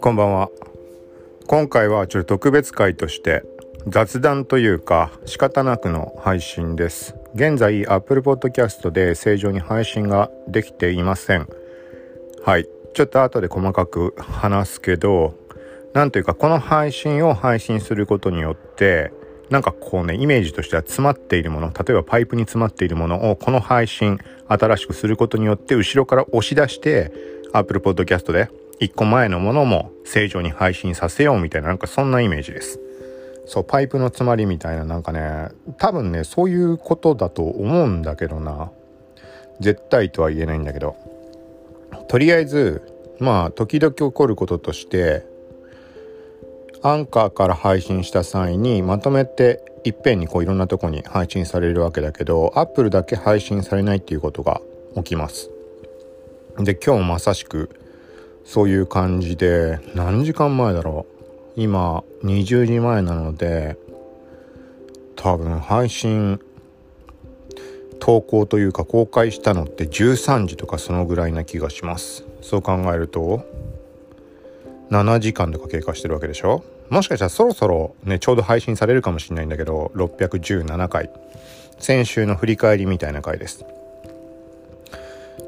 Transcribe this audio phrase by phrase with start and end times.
[0.00, 0.48] こんばんは。
[1.46, 3.42] 今回はちょっと特別会として
[3.88, 7.14] 雑談というか仕方なくの配信です。
[7.34, 11.46] 現在 Apple Podcast で正常に配信ができていません。
[12.44, 12.66] はい。
[12.94, 15.34] ちょっと後で細かく話すけど
[15.92, 19.12] なんというかこの配信を配信することによって
[19.50, 24.18] なんかこうねイメージとしては詰まっているもの例えばパイプに詰まっているものをこの配信
[24.48, 27.12] 新しくすることによって後ろから押し出して
[27.52, 32.80] Apple Podcast で一個前のものも正常に配信させようみたいななんかそんなイメージです。
[33.46, 38.70] そう、パイプの詰まりみたいななんかね、多分ね、そういうことだと思うんだけどな。
[39.60, 40.96] 絶対とは言えないんだけど。
[42.08, 42.82] とりあえず、
[43.20, 45.26] まあ、時々起こることとして、
[46.86, 54.60] アンカーから配信した際にまとめていっぺんにこういろんなとこに配信されるわけだけど、アップルだけ配信されないっていうことが
[54.94, 55.50] 起きます。
[56.58, 57.70] で、今日もまさしく
[58.44, 61.06] そういう感じで何時間前だろ
[61.56, 61.60] う？
[61.60, 63.78] 今20時前なので
[65.16, 66.38] 多分配信
[67.98, 72.26] 投稿というか公開したのって13時とかそのぐらいな気がします。
[72.42, 73.42] そう考えると
[74.90, 76.62] 7時間とか経過してるわけでしょ？
[76.90, 81.10] もしかしたらそろそろねちょうど配信されるかもしれないんだけど617回。
[81.78, 83.64] 先週の振り返りみたいな回です。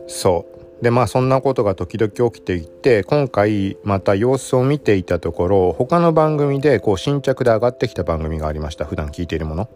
[0.08, 0.56] そう。
[0.82, 8.84] でまあそんなことが時々起きていて今回また様子を見ていたところ他の番組でこう新着で上がってきた番組がありました。
[8.84, 9.70] 普段聞いているもの。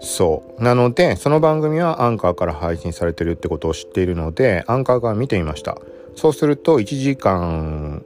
[0.00, 0.62] そう。
[0.62, 5.78] なのでその番組はアンカーから配信されてるってことを知っているのでアンカーから見てみました。
[6.14, 8.04] そうすると1時間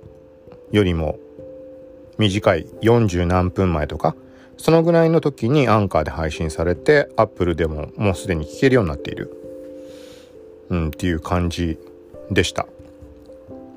[0.73, 1.19] よりも
[2.21, 4.15] 短い40何分前とか
[4.57, 9.41] そのぐらいの時にアンカーで配信されてアップルでももうすでに聞けるようになっている
[10.71, 11.79] うんっていう感じ
[12.31, 12.67] でした。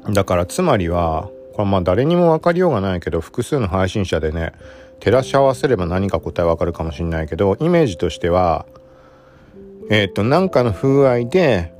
[0.09, 4.53] だからつまりは、これまあ誰にも分かりようがないけど、複数の配信者でね、
[4.99, 8.65] 照らし合わせれば何か答えわかるかもしれないけど、イメージとしては、
[9.89, 11.73] えっ、ー、と、なんかの風合いで、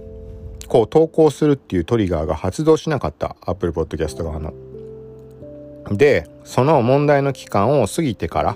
[0.67, 3.35] こう投稿するっていうトリガーが発動しなかった。
[3.45, 4.53] Apple Podcast 側の。
[5.91, 8.53] で、その問題の期間を過ぎてから、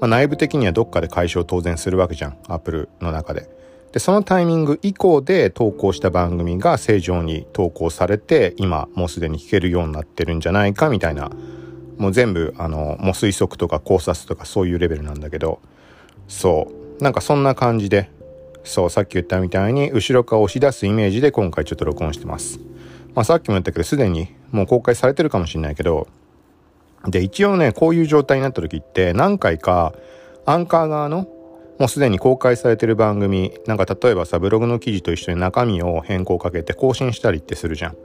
[0.00, 2.36] まあ、内部的にはどっかで解消当然するわけじゃん。
[2.48, 3.48] Apple の中で。
[3.92, 11.30] で、そのタイミング以降で投稿した番組が正常に投稿されて、今もうすでに聞けるようになってるんじゃないかみたいな、
[11.96, 15.60] もう全部、あの、もう推測とか考察とかそういうレベルなんだけど、
[16.26, 16.68] そ
[16.98, 17.02] う。
[17.02, 18.10] なんかそんな感じで、
[18.64, 22.58] そう、さっき言ったみたいに、後ろから押し出すイメージで今回ちょっと録音してます。
[23.14, 26.08] まあさっきも言ったけど、すでにもう公開されてるかもしれないけど、
[27.06, 29.92] で、一応ね、こういう状態になった時って、何回か、
[30.46, 31.26] アンカー側の
[31.78, 37.96] もうすでに公開されてる番組、なんか例えばさ、ブログの記事と一緒に中身を変更かけて更新したりってするじゃん。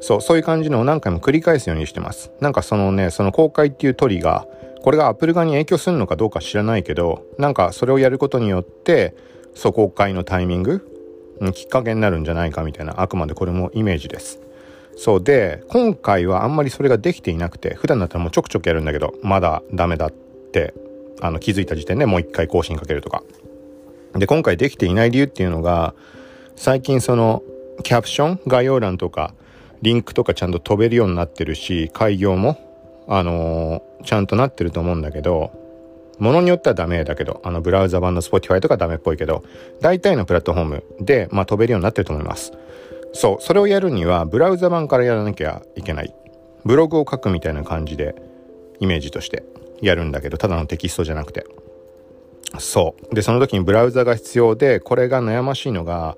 [0.00, 2.30] そう、そういう感じのを何回も繰り返すようにしてます。
[2.40, 4.46] なんかそのね、その公開っていうトリが、
[4.82, 9.14] これが Apple 側に影響するのかどうか知らないけど、なんかそれをやることによって、
[9.54, 10.86] そう公開のタイミング、
[11.54, 14.40] きっかけになるんじゃないかみたいな、あくまでこれもイメージです。
[14.98, 20.74] そうで、今回はあんまりそれができていなくて、普段だったらもうちょくちょくやるんだけど、まだダメだって
[21.20, 23.22] あの気づいた時点でもう一回更新かけるとか。
[24.14, 25.94] で、今回できていない理由っていうのが、
[26.56, 27.44] 最近その
[27.84, 29.34] キャプション、概要欄とか、
[29.82, 32.58] リンクとかちゃんと飛べるようになってるし、開業も、
[33.06, 35.52] あのー、ちゃんとなってると思うんだけど、
[36.18, 39.44] ものによってはダメだけど、あのブラウザ版の Spotify とかダメっぽいけど、
[39.80, 42.52] 大体のプラットフォームで、まあ、飛べるようになってると思います。
[43.12, 46.14] そう、それをやるには、ブラウザ版からやらなきゃいけない。
[46.64, 48.14] ブログを書くみたいな感じで、
[48.80, 49.44] イメージとして。
[49.80, 51.46] やるんだけど、ただのテキストじゃなくて。
[52.58, 53.14] そう。
[53.14, 56.16] で、その時にブラウザが必要で、これが悩ましいのが、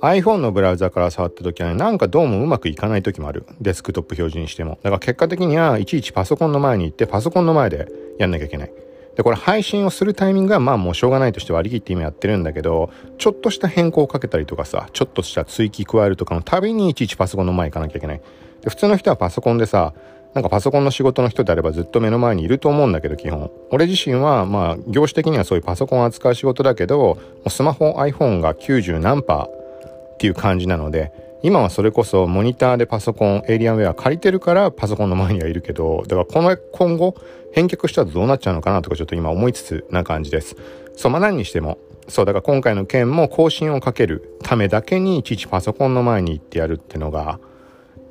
[0.00, 3.46] iPhone のブラウザから触った時はね、なんかどうもうまくいかない時もある。
[3.60, 4.78] デスクトップ表示にしても。
[4.82, 8.72] だから結果的にはいちいちパソコンの前に行って、パソコンの前でやんなきゃいけない。
[9.16, 18.20] で、これ配信をするタイミングはまあもうしょうがないとして割り切って今やってるんだけど、ちょっとした変更をかけたりとかさ、ちょっとした追記加えるとかのたびにいちいちパソコンの前行かなきゃいけない。
[18.62, 19.94] で、普通の人はパソコンでさ、
[20.34, 27.18] なんかパソコンの仕事の人であればずっと目の前にいると思うんだけど基本俺自身はまあ業種的にはそういうパソコンを扱う仕事だけど
[27.48, 31.12] スマホ iPhone が90何パーっていう感じなので
[31.44, 37.14] 今はそれこそモニターでパソコンエイリアンウェア借りてるからパソコンの前にはいるけどだからこの今後
[37.52, 40.56] 返却したらどうなっちゃうのかなとかちょっと今思いつつな感じです
[40.96, 47.38] そうまあ何にしてもそうだから今回の件も更新をかけるためだけにいちいちパソコンの前に行ってやるってのが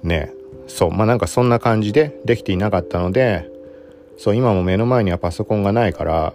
[0.01, 0.31] ね
[0.67, 3.49] そう、まあなんかそんな感じでできていなかったので、
[4.17, 6.33] そう、今も目の前にはパソコンがないから、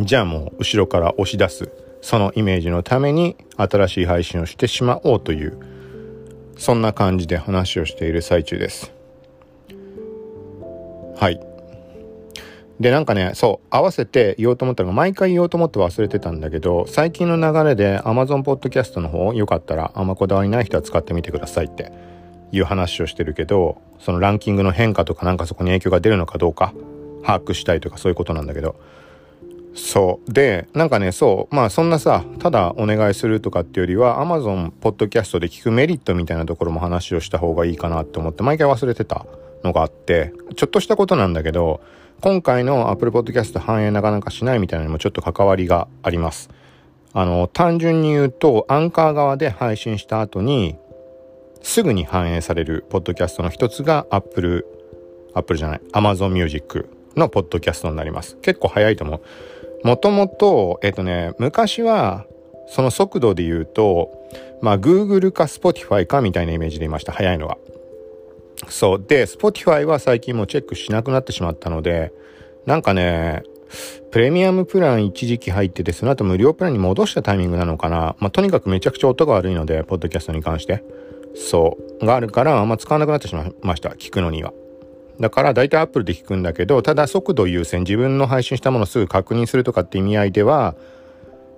[0.00, 1.70] じゃあもう後ろから押し出す。
[2.00, 5.58] そのイメージのために新しい配信をしてしまおうという
[6.56, 8.92] そんな感じで話をしている最中です。
[11.16, 11.40] はい。
[12.80, 21.92] でなんかねそう合わせて言おうと思ったのが毎回言おうと思って忘れてたんだけど最近の流れで Amazon Podcast の方よかったらあんまこだわりない人は使ってみてくださいって
[22.50, 26.74] いう話をしてるけどそのランキングの変化とかなんかそこに影響が出るのかどうか
[27.22, 28.74] 把握したいとかそういうことなんだけど
[29.74, 39.26] そうでなんかねそうまあそんなさただお願いするとかっていうよりは Amazon ポッドキャストで聞くメリットみたいなところも話をした方がいいかなって思って毎回忘れてた
[39.64, 41.80] のがあってちょっとしたことなんだけど
[42.20, 46.48] 今回の Apple Podcast 反映なかなかしないみたいなのにもちょっと関わりがあります。
[47.16, 50.76] あの、単純に言うと、アンカー側で配信した後に、
[51.62, 54.66] すぐに反映されるポッドキャストの一つが Apple、
[55.32, 58.36] Apple じゃない、Amazon Music のポッドキャストになります。
[58.42, 59.20] 結構早いと思う。
[59.84, 62.24] もともと、えっ、とね、昔は、
[62.66, 64.10] その速度で言うと、
[64.62, 67.12] まあ、Google か Spotify かみたいなイメージでいました。
[67.12, 67.58] 早いのは。
[68.68, 69.04] そう。
[69.06, 72.12] で、Spotify は最近もチェックしなくなってしまったので、
[72.64, 73.42] なんかね、
[74.10, 78.16] プレミアムプラン一時期入ってて、その後無料プランに戻したタイミングなのかな。
[78.20, 80.82] まあ、とにかくめちゃくちゃ音が悪いので、ポッドキャストに関して。
[81.34, 82.06] そう。
[82.06, 83.90] があるから、あんま使わなくなってしまいました。
[83.90, 84.54] 聞くのには。
[85.20, 90.74] だから、だいたい Apple で聞くんだけど、ただ速度優先、自分の配信したものすぐ確認するとかって意味合いでは、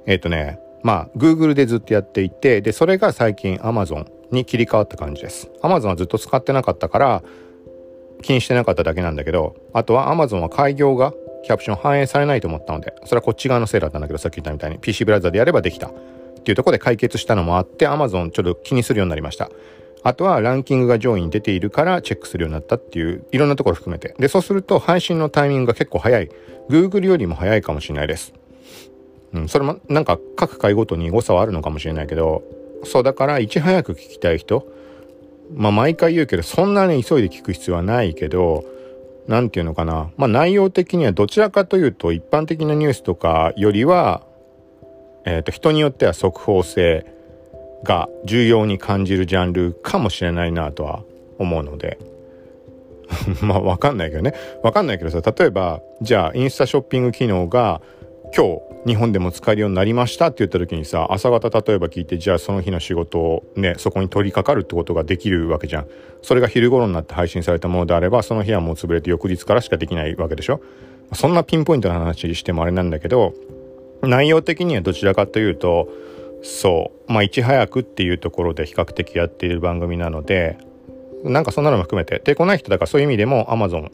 [0.06, 5.50] えっ、ー、とね、まあ、Google でずっとやっていて、で、それが最近 Amazon に切り替わった感じです。
[5.62, 7.23] Amazon はずっと使ってなかったから、
[8.23, 11.12] 気にしてなかっただけなんだけど、あとは Amazon は開業が
[11.44, 15.93] キャプション反映されないと思ったので、それはこっち側のせいだったんだけど、さっき言ったみたいに PC ブラウザでやればできたっ
[16.44, 19.50] ていうとこで解決したのもあって、Amazon ちょっと気にするようになりました。
[20.06, 24.14] あとはランキングが上位に出ているからチェックするようになったっていういろんなところ含めて。
[24.20, 26.31] で、そうすると配信のタイミングが結構早い。
[26.70, 28.32] Google よりも早いかもしれないです。
[29.32, 32.44] うん、それもなんか各回ごとに誤差はあるのかもしれないけど、
[32.85, 34.64] そうだからいち早く聞きたい人、
[35.53, 38.64] まあ毎回言うけどそんなに急いで聞く必要はないけど、
[39.26, 40.12] なんていうのかな。
[40.17, 44.23] まあ内容的にはどちらかというと一般的なニュースとかよりは、
[45.25, 47.15] えっ、ー、と人によっては速報性
[47.84, 51.02] が重要に感じるジャンルかもしれないなとは
[51.38, 51.99] 思うので。
[53.40, 54.34] まあわかんないけどね。
[54.62, 57.81] わかんないけどさ、例えば、じゃあインスタショッピング機能が
[58.34, 65.87] 今日日本でも使えるようになりましたって言った時にさ朝方例えば聞いてじゃあその日の仕事をねそこに取り掛かるってことができるわけじゃん
[66.23, 70.61] それが昼頃になって配信されたものであればその日はもう潰れて翌日からしかできないわけでしょ
[71.14, 73.34] そんなピンポイントな話してもあれなんだけど
[74.02, 75.88] 内容的にはどちらかというと
[76.43, 77.12] そう。
[77.12, 80.59] まあいち早くっていうところで比較的やっている番組なので
[81.25, 82.21] なんかそんなのも含めて。
[82.25, 83.91] 抵抗ない人だからそういう意味でも Amazon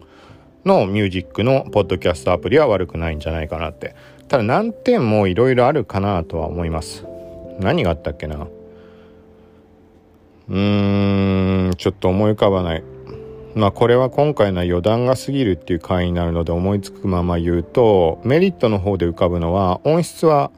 [0.64, 3.94] のミュージックのポッドキャストアプリは悪くないんじゃないかなって。
[4.28, 7.04] ただ難点もいろいろあるかなとは思います。
[7.60, 8.46] 何があったっけな。
[10.48, 12.84] うーんちょっと思い浮かばない。
[13.54, 20.50] まあこれは今回の余談が過ぎるっていう回になるので思いつくまま言うとメリットの方で浮かぶのは音質は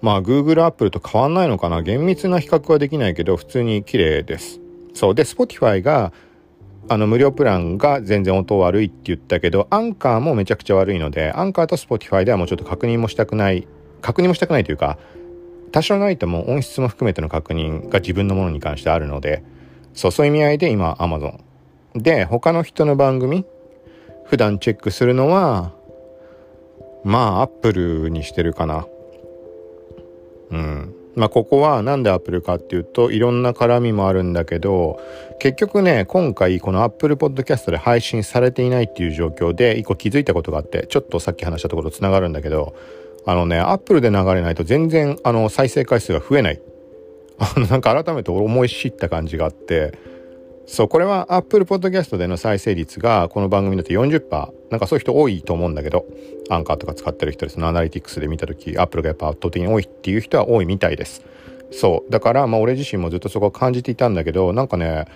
[0.00, 1.82] まあ Google、Apple と変わんないのかな？
[1.82, 4.60] 厳密な比較はできないけど普通に綺麗です
[4.94, 6.12] そうで Spotify が
[6.90, 13.68] あの無料プランが全然音悪いって言ったけど、アンカーもめちゃくちゃ悪いので、アンカーと Spotify ではもうちょっと確認もしたくない、
[14.00, 14.96] 確認もしたくないというか、
[15.70, 19.42] 多少ないとも音質も含めての確認が自分のものに関してあるので、
[19.92, 21.40] そう、そういう意味合いで今 Amazon。
[21.94, 23.44] で、他の人の番組、
[24.24, 25.74] 普段チェックするのは、
[27.04, 28.86] まあ Apple にしてるかな。
[30.50, 30.94] うん。
[31.18, 35.00] まあここはなんでアップルかっていうといろんな絡みもあるんだけど
[35.40, 42.76] 結局ね今回このアップルポッドキャストで配信されていないっていう状況で一個気づいたことがあってちょっとさっき話したところつながるんだけど
[43.26, 46.60] あのねアップルで流れないと全然あの再生回数が増えない
[47.38, 49.98] あのなんか改めて思い知った感じがあって
[50.70, 54.52] そう、これは Apple Podcast での再生率がこの番組だと40%。
[54.70, 56.04] なんかそういう人多いと思うんだけど、
[56.50, 57.68] アンカーとか使ってる人ですの。
[57.68, 61.24] アナリティクスで見たとき、Apple がやっぱ圧倒的に多いっていう人は多いみたいです。
[61.70, 62.12] そう。
[62.12, 65.06] だから、まあ俺自身もずっとそこは感じていたんだけど、なんかね、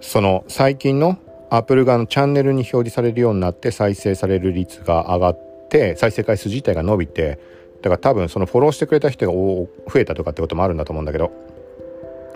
[0.00, 1.18] その最近の
[1.50, 7.38] Apple 側のチャンネルに表示されるようになって再生される率が上がって、再生回数自体が伸びて、
[7.82, 9.68] だから多分そのフォローしてくれた人が増
[10.00, 11.30] えたとかってこともあるんだと思うんだけど、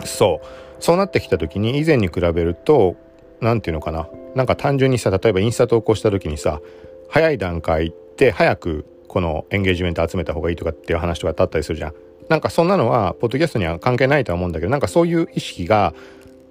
[0.05, 0.47] そう。
[0.79, 2.97] そうなってきた時に以前に比べると
[3.39, 6.59] 何て言うのかななんか単純にさ例えばインスタ投稿した時にさ
[7.09, 11.93] 早い段階って早くこのエンゲージメント集めた方がいいとかっていう話とかあったりするじゃん。
[12.29, 15.93] なんかそんなのはポッドキャストには関係ないとは思うんだけどなんかそういう意識が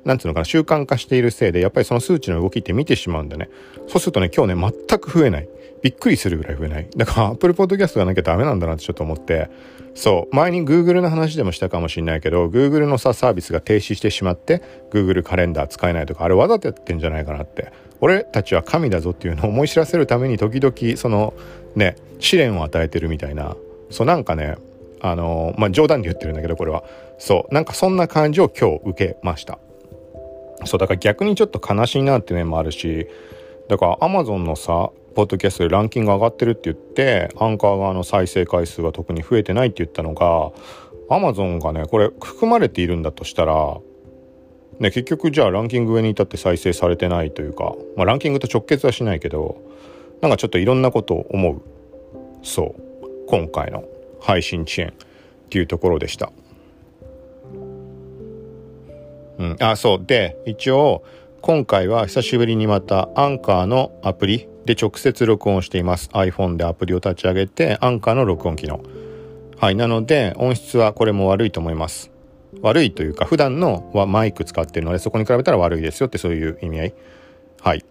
[0.04, 3.48] なんつうのかな、習慣化しているせいで、やっぱりその数値の動きって見てしまうんだね。
[3.88, 5.48] そうするとね、今日ね、全く増えない。
[5.82, 6.88] びっくりするぐらい増えない？
[6.96, 9.50] だから、Apple Podcast がなきゃダメなんだなってちょっと思って、
[9.94, 17.72] そう、前に Google の話でもしたかもしれないけど、Google のさ、サービスが停止してしまって、Google カレンダー使えないとか、あれわざとやってんじゃないかなって。
[18.00, 21.34] 俺たちは神だぞっていうのを思い知らせるために時々、その、
[21.76, 23.56] ね、試練を与えてるみたいな、
[23.90, 24.56] そうなんかね、
[25.00, 26.84] あのまあ、冗談で言ってるんだけど、これは。
[27.18, 29.58] そう、なんかそんな感じを今日受けました。
[30.64, 33.08] そう、だから逆にちょっと悲しいなっていう面もあるし、
[33.68, 40.52] だから Amazon のさ、ポッドキャストでランキング上がってるって言って、アンカー側の再生回数は特に増えてないって言ったのが、
[41.08, 43.78] Amazon がね、これ含まれているんだとしたら、
[44.78, 49.60] ね、結局じゃあランキング上に至って再生されてないというか、まあ、ランキングと直結はしないけど、
[50.20, 51.62] なんかちょっといろんなことを思う。
[52.42, 52.92] そう。
[53.28, 53.84] 今回の
[54.20, 54.92] 配信遅延っ
[55.50, 56.32] ていうところでした。
[59.38, 61.02] うん、あそうで一応
[61.42, 66.08] 今回は久しぶりにまたアンカーのアプリで直接録音しています。
[66.12, 68.80] iPhone でアプリを立ち上げてアンカーの録音機能。
[69.58, 72.12] はいなので音質はこれも悪いと思います。
[72.60, 76.94] 悪いというか普段のはマイク使ってるのでそこに比べたら悪いですよってそういう意味合い。
[77.60, 77.84] はい。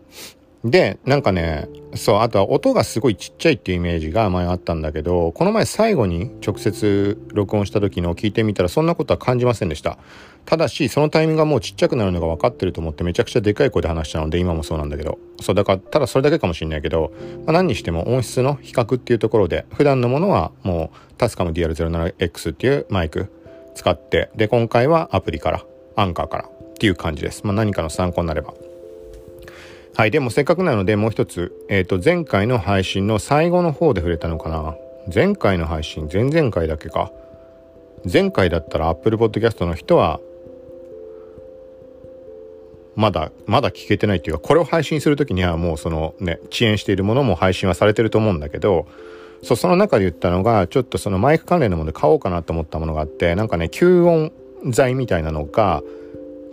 [0.63, 9.97] で、なんかね、そう、あとは音がすごいちっちゃいっていうイメージが前あったんだけど、この前最後に直接録音した時の聞いてみたらそんなことは感じませんでした。
[10.45, 15.17] ただし、そのタイミングがもうちっちゃくなるのが分かってると思ってめちゃくちゃでかい声で話したので、今もそうなんだけど。
[15.41, 17.11] そう、だから、ただそれだけかもしれないけど、
[17.45, 23.31] まあ、何にしても音質の比較っていうところで、普段のものはもうタスカム DR07X っていうマイク
[23.73, 25.65] 使って、で、今回はアプリから、
[25.95, 27.43] アンカーからっていう感じです。
[27.45, 28.53] まあ、何かの参考になれば。
[29.95, 34.75] はい、でもせっかくなのでもう一つ、えっ、ー、と、前回の配信の最後の方で触れたのかな。
[35.13, 37.11] 前回の配信、前々回だけか。
[38.11, 40.19] 前回だったら Apple Podcast の人は、
[42.95, 48.87] まだ、まだ聞けてないっていうか、これを配信するときにはもうそのね、遅延しているものも配信はされてると思うんだけど、
[49.43, 54.31] そう、その中で言ったのが、ちょっとそのマイク関連のもので買おうかなと思ったものがあって、なんかね、吸音
[54.69, 55.83] 材みたいなのが、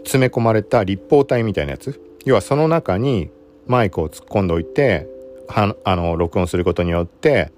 [0.04, 2.00] 詰め込まれた立方体みたいなやつ。
[2.24, 3.30] 要はその中に
[3.66, 5.06] マイクを突っ込んでおいて
[5.48, 7.52] はあの録音することによって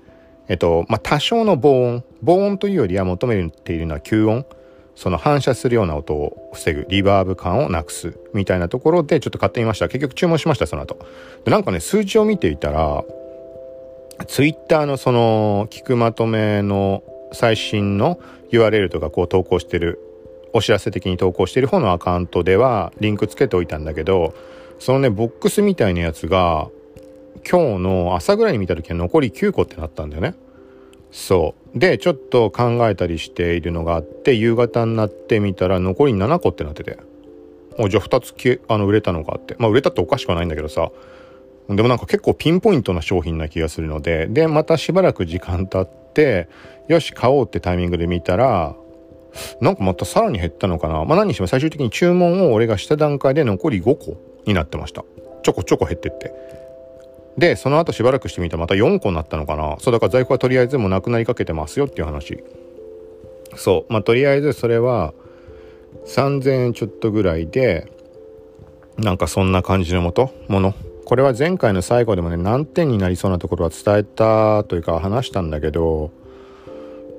[0.48, 4.46] えっとまあ多少の防音防音というよりは求めているのは吸音。
[4.96, 9.88] その反射するような音を防ぐリバーブ感をなくすみたいなところでちょっと買ってみました。
[9.88, 10.98] 結局注文しましたその後。
[11.46, 13.02] でなんかね数字を見ていたら
[14.26, 17.02] ツイッターのその聞くまとめの
[17.32, 19.98] 最新の URL とかこう投稿してる
[20.52, 24.34] お知らせ的に投稿している方のアカウントではリンクつけておいたんだけど
[24.80, 26.70] そのね、ボックスみたいなやつが、
[27.48, 30.34] 今日の朝ぐらいに見た時は残り9個ってなったんだよね。
[31.12, 31.78] そう。
[31.78, 36.98] で、ちょっと考えたりしているのがあって、夕方になってみたら残り7個ってなってて。
[37.78, 39.54] おじゃあ2つきあの売れたのがあって。
[39.58, 40.90] まあ売れたっておかしくはないんだけどさ。
[41.68, 46.48] でもなんか結構ピンポイントな商品な気がするので、で、またしばらく時間経って、
[46.88, 48.74] よし、買おうってタイミングで見たら、
[49.60, 51.04] なんかまたさらに減ったのかな。
[51.04, 55.04] まあ何にしても最終的に注文を俺がした段階で残り5個になってました。
[55.42, 56.32] ちょこちょこ減ってって。
[57.38, 59.76] でその後しばらくしてみたらまた4個になったのかな。
[59.78, 62.42] そうだから在庫はとりあえずもうなくなりかけてますよっていう話。
[63.56, 63.92] そう。
[63.92, 65.14] まあとりあえずそれは
[66.06, 67.90] 3000円ちょっとぐらいで
[68.98, 70.74] なんかそんな感じのもともの。
[71.04, 76.12] これは前回の最後でもね何点になりそうなところは伝えたというか話したんだけど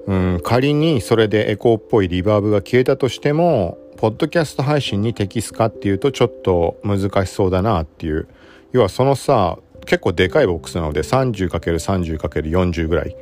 [0.07, 8.27] うん仮にそれでエコーっぽいリバーブが消えたとしてもポッドキャスト配信に適すかっていうとちょっと難しそうだなっていう。
[8.71, 13.15] 要はそのさ、結構でかいボックスなので 30×30×40 ぐらい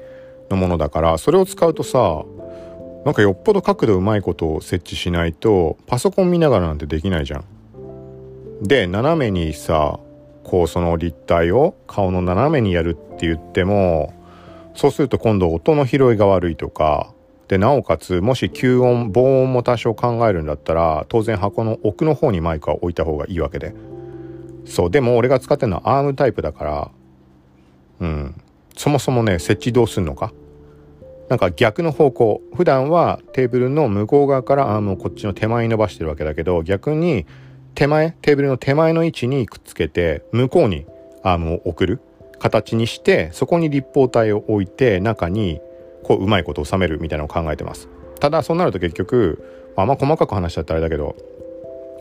[0.50, 2.24] のものだから、それを使うとさ、
[3.06, 7.46] なんかよっぽど角度うまいことを設置しないと、パソコン見ながらなんてできないじゃん。
[8.62, 10.00] で、斜めにさ、
[10.44, 14.14] こうその立体を顔の斜めにやるって言っても、
[14.76, 17.14] そうすると今度音の拾いが悪いとか、
[17.48, 23.74] で、なおかつ、もし吸音、防音も多少考えるんだったら、当然箱の奥の方にマイクは置いた方がいいわけで。
[24.66, 26.92] そう、でも俺が使ってるのはアームタイプだから、
[28.02, 28.42] うん。
[28.78, 30.32] そもそもね、設置どうすんのか？
[31.28, 32.42] なんか逆の方向。
[32.56, 37.26] 普段はテーブルの向こう側からアームをこっちの手前に伸ばしてるわけだけど、逆に
[37.74, 40.86] 手前、テーブルの手前の位置にくっつけて、向こうに
[41.24, 42.00] アームを送る
[42.40, 45.62] 形にして、そこに立方体を置いて、中に
[46.04, 47.88] こううまいこと収めるみたいなのを考えてます。
[48.20, 51.16] ただそうなると結局あんま細かく話しちゃったらあれだけど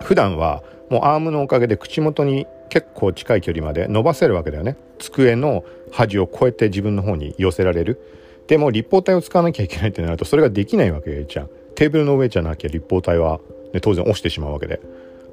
[0.01, 4.77] 普段はもうアームのおかげで口元に結構近い距離まで伸ばせるわけだよね。
[4.99, 8.01] 机の端を越えて自分の方に寄せられる。
[8.47, 11.51] でも立方体を使わなきゃいけないってなるとそれができないわけじゃん。
[11.75, 13.41] テーブルの上じゃなきゃ立方体は、
[13.73, 14.81] ね、当然押してしまうわけで。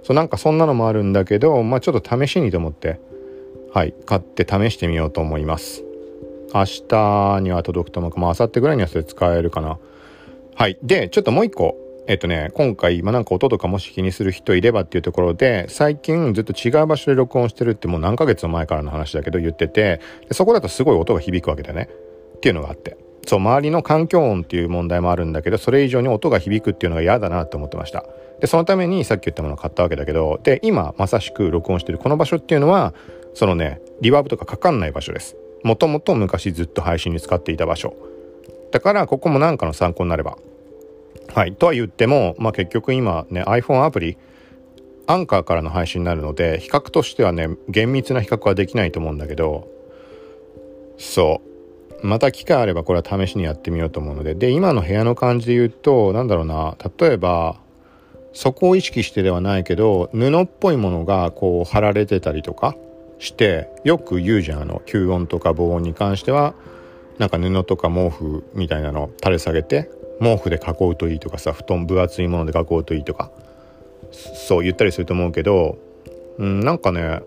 [0.04, 3.00] そうなんかそんなのもあるんだけどまあちょっと試しにと思って
[3.76, 5.84] はい買って試してみようと思います
[6.54, 9.78] 明日には届くと思うかまあ明後日ぐらいにはそれ使えるかな
[10.56, 11.76] はいでちょっともう一個
[12.08, 21.90] えっとね、今回、まあ、なんか音とかもし気にする人いればっていうところで、最近ずっと違う場所で録音してるってもう何ヶ月も前からの話だけど言ってて、そこだとすごい音が響くわけだよね。
[22.36, 22.96] っていうのがあって。
[23.26, 28.06] そう、周りの環境音っていう問題もあるんだけど、それ以上に音が響くっていうのが嫌だなって思ってました。
[28.40, 32.94] で、そのためにさっき言ったものを買ったわけだけど、で、今まさしく録音してるこの場所っていうのは、
[33.36, 35.36] そのね、リバーブとかかかんない場所です。
[35.64, 37.96] もともと昔ずっと配信に使っていた場所。
[38.72, 40.38] だから、ここも何かの参考になれば。
[41.34, 41.54] はい。
[41.54, 44.18] とは言っても、まあ結局今ね、iPhone アプリ、
[45.06, 49.68] アンカーからの配信になるので、比較としてはね、厳密な比較はできないと思うんだけど、
[50.98, 51.56] そう。
[52.06, 57.60] また機会あればこれは試しにやってみようと思うのでで今の部屋の感じで言うと何だろうな例えば
[58.34, 62.76] そこを意識してではないけど布っぽいものがこう貼られてたりとか
[63.20, 66.54] してよく言うじゃんあの吸音とか防音に関しては
[67.18, 73.32] なんか布とか毛布みたいなの垂れ下げて毛布で囲うといいとかさ布団分厚いもので囲うといいとか
[74.12, 75.78] そう言ったりすると思うけど、
[76.38, 77.22] うん、なんかね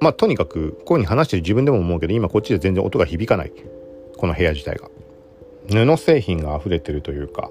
[0.00, 3.52] まあとにかくこういうふうに話してる自分でも思うけど今こっちで全然音が響かない。
[4.16, 4.90] この部屋自体が。
[5.68, 7.50] 布製品が溢れてるというか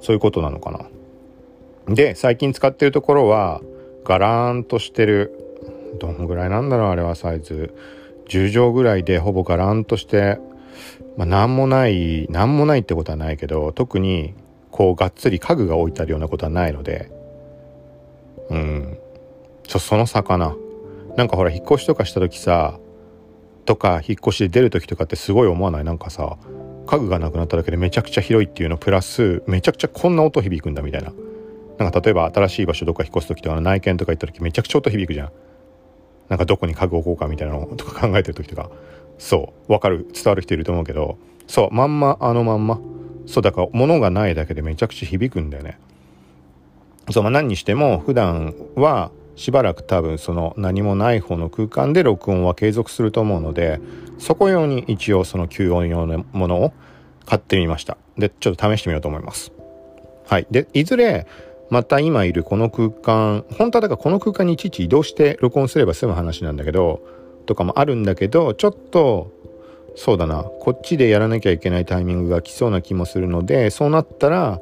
[0.00, 1.94] そういうことなのかな。
[1.94, 3.62] で最近使ってるところは
[4.04, 5.45] ガラーンとしてる
[5.98, 7.74] どんぐらいなんだろうあれはサイズ。
[8.28, 10.38] 10畳ぐらいでほぼガランとして
[11.16, 14.34] まあ何もない何もないってことはないけど特に
[14.72, 17.10] こうがっつり家具が置いてあるようなことはないので。
[18.50, 18.98] うん。
[19.64, 20.56] ちょその差かな。
[21.16, 22.78] なんかほら引っ越しとかした時さ
[23.64, 25.84] とか引っ越しで出る時とかってすごい思わない？
[25.84, 26.36] なんかさ
[26.86, 31.12] 家具がなくなっただけでめちゃくちゃ広いっていうのプラスめちゃくちゃこんな音響くんだみたいな。
[31.78, 35.30] なんか例えば新しい場所どっか引っ越す時とか内見とか行った時めちゃくちゃ音響くじゃん。
[36.28, 38.70] なんかどこに家具置こうかみたいなのとか考えてる時とか
[39.18, 42.80] そうわかる伝わる人いると思うけどそうまんまあのまんま
[43.26, 45.78] そうだから物がないだけでめちゃくちゃ響くんだよね。
[47.10, 53.80] そうまあ何にしても普段はしばらく多分その何もない方の空間で録音は継続すると思うので
[54.18, 56.72] そこ用に一応その吸音用のものを
[57.26, 57.96] 買ってみました。
[58.16, 59.52] でちょっと試してみようと思います。
[60.26, 60.46] はい。
[60.50, 61.26] でいずれ
[61.70, 67.02] また今いるこの空間本当はだからこの空間にいちいち移動して録音すれば済む話なんだけど
[67.46, 69.32] とかもあるんだけどちょっと
[69.96, 74.60] そうだなこっちでやらなきゃいけないタイミングが来そうな気もするのでそうなったら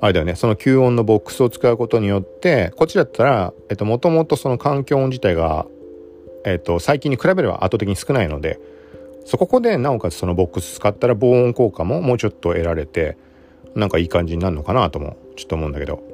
[0.00, 5.66] あれだよね、その吸音のボックスを使うことによって、こっちだったら、えっと、もともとその環境音自体が、
[6.44, 8.60] えっと、最近に比べれば圧倒的に少ないので、
[9.24, 13.18] そこでなおかつそのボックス使ったら防音効果ももうちょっと得られて、
[13.74, 16.07] なんかいい感じになるのかなとも、ちょっと思うんだけど。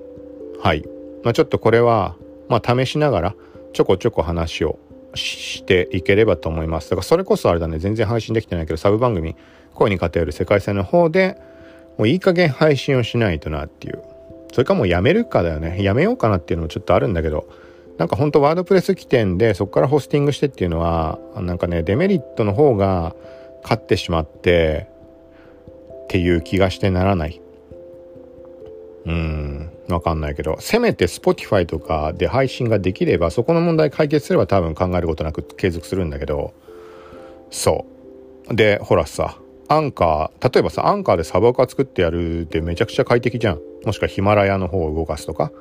[0.64, 0.82] はい。
[1.22, 2.16] まあちょっとこれは、
[2.48, 3.34] まあ試しながら、
[3.74, 4.78] ちょこちょこ話を
[5.14, 6.88] していければと思います。
[6.88, 9.36] だからそれこそあれだね、全然配信できてないけど、サブ番組、
[9.74, 11.36] 声に偏る世界線の方で、
[11.98, 14.02] もういい加減配信をしないとなっていう。
[14.52, 15.82] それかもうやめるかだよね。
[15.82, 17.46] やめようかなっていうのもちょっとあるんだけど、
[17.98, 23.14] なんかほんとワードプレス起点でそこからホスティングしてっていうのは、なんかね、デメリットの方が
[23.62, 24.88] 勝ってしまって、
[26.04, 27.42] っていう気がしてならない。
[29.06, 29.53] うん、
[29.88, 36.54] わかんないけど、せめて Spotify とかで配信ができれば、そこの問題解決すれば多分考えることなく継続するんだけど、
[37.50, 37.84] そ
[38.50, 38.54] う。
[38.54, 43.60] で、ほらさ、アンカー、例えばさ、アンカーでサブアカ作ってやるってめちゃくちゃ快適じゃん。
[43.84, 45.52] もしくはヒマラヤの方を動かすとか。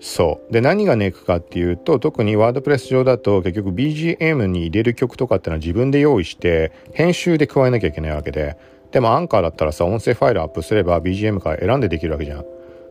[0.00, 0.52] そう。
[0.52, 8.56] で、何がネックかっていうと、特にワードプレス上だと結局 BGM に入れる曲とかってのは自分で用意して、編集で加えなきゃいけないわけで。
[8.92, 12.44] でもアンカーだったらさ、音声ファイルアップすれば BGM から選んでできるわけじゃん。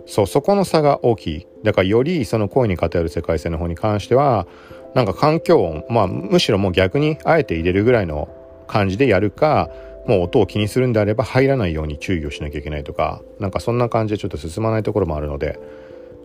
[0.05, 1.47] そう、そこの差が大きい。
[1.63, 4.47] だからよりその声に偏る世界線の方に関しては、
[4.93, 8.29] なんか環境音、まあむしろもう逆にあえて入れるぐらいの
[8.67, 9.69] 感じでやるか、
[10.07, 15.59] もう音を気にするんであれば入らないように注意をしなきゃいけないとか、なんかそんな感じでちょっと進まないところもあるので、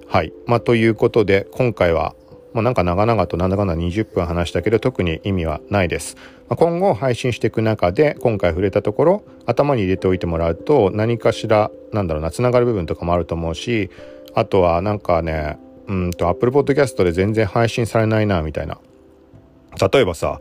[0.07, 0.33] はい。
[0.47, 2.17] まあ、ということで、今回は、
[2.53, 6.17] まあ、なんか長々となんだかんだ20分話したけど、特に意味はないです。
[6.49, 13.91] まあ、今後配信していく中で、今回触れたところ、頭に入れておいてもらうと、何かしら、なんだろうな、繋がる部分とかもあると思うし、
[14.35, 15.59] あとはなんかね、
[15.89, 18.79] うんと、Apple Podcast で全然配信されないな、みたいな。
[19.93, 20.41] 例えばさ、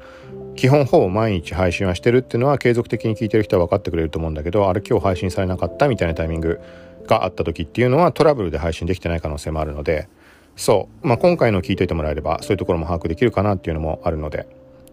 [0.55, 6.59] 基本ほぼ毎日配信はしてるっていうのは継続的に聞いてる人は分かってくれると思うんだけどあれ今日配信されなかったみたいなタイミング
[7.07, 10.09] があった時っていうのはトラブルで配信できてない可能性もあるので
[10.55, 11.07] そう。
[11.07, 14.47] まあ今回の聞いといてもらえればそういうところも把握できるかなっていうのもあるので。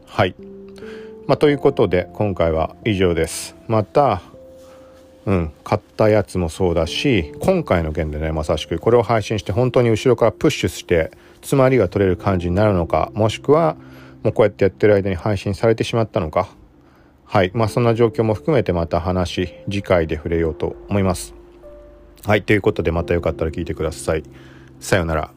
[0.06, 0.34] はい。
[1.26, 3.56] まあということで今回は以上です。
[3.66, 4.22] また
[5.26, 13.76] うん買ったやつもそうだし今回の件でねまさしくこれを配信して本当に後ろからプッシュして詰まりが取れる感じになるのかもしくは
[14.22, 16.48] もうこうやってやってる間に配信されてしまったのか。
[17.24, 17.50] はい。
[17.54, 21.34] まあそんな状況も含めてまた話次回で触れようと思います。
[22.24, 22.42] はい。
[22.42, 24.24] ということでまたよかったら聞いてください。
[24.80, 25.35] さようなら。